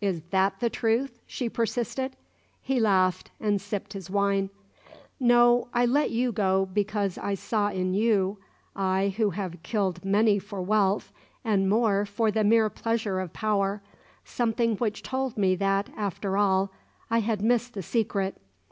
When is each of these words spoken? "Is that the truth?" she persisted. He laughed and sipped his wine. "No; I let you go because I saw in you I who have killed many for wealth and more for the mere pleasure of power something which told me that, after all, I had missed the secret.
"Is 0.00 0.22
that 0.30 0.60
the 0.60 0.70
truth?" 0.70 1.18
she 1.26 1.48
persisted. 1.48 2.14
He 2.62 2.78
laughed 2.78 3.32
and 3.40 3.60
sipped 3.60 3.94
his 3.94 4.08
wine. 4.08 4.50
"No; 5.18 5.66
I 5.74 5.86
let 5.86 6.12
you 6.12 6.30
go 6.30 6.66
because 6.72 7.18
I 7.18 7.34
saw 7.34 7.70
in 7.70 7.92
you 7.92 8.38
I 8.76 9.12
who 9.16 9.30
have 9.30 9.60
killed 9.64 10.04
many 10.04 10.38
for 10.38 10.62
wealth 10.62 11.10
and 11.44 11.68
more 11.68 12.06
for 12.06 12.30
the 12.30 12.44
mere 12.44 12.70
pleasure 12.70 13.18
of 13.18 13.32
power 13.32 13.82
something 14.24 14.76
which 14.76 15.02
told 15.02 15.36
me 15.36 15.56
that, 15.56 15.88
after 15.96 16.36
all, 16.36 16.70
I 17.10 17.18
had 17.18 17.42
missed 17.42 17.74
the 17.74 17.82
secret. 17.82 18.36